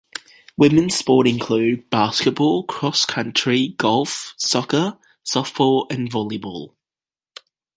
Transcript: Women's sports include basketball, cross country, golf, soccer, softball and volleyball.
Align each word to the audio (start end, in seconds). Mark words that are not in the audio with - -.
Women's 0.57 0.95
sports 0.95 1.29
include 1.29 1.87
basketball, 1.91 2.63
cross 2.63 3.05
country, 3.05 3.75
golf, 3.77 4.33
soccer, 4.35 4.97
softball 5.23 5.85
and 5.91 6.09
volleyball. 6.11 6.73